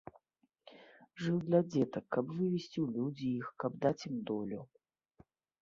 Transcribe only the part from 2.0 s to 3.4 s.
каб вывесці ў людзі